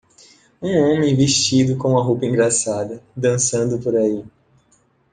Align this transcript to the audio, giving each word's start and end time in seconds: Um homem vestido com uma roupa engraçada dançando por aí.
Um 0.59 0.73
homem 0.79 1.15
vestido 1.15 1.77
com 1.77 1.89
uma 1.89 2.01
roupa 2.03 2.25
engraçada 2.25 3.03
dançando 3.15 3.77
por 3.77 3.95
aí. 3.95 4.25